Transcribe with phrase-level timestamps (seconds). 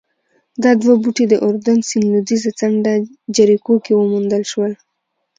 [0.63, 2.93] دا دوه بوټي د اردن سیند لوېدیځه څنډه
[3.35, 4.73] جریکو کې وموندل شول